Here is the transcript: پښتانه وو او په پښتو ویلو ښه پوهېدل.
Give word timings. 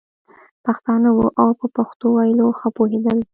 پښتانه 0.65 1.09
وو 1.15 1.27
او 1.41 1.49
په 1.59 1.65
پښتو 1.75 2.05
ویلو 2.15 2.47
ښه 2.59 2.69
پوهېدل. 2.77 3.19